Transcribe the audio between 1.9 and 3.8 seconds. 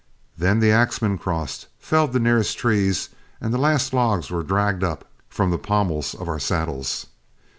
the nearest trees, and the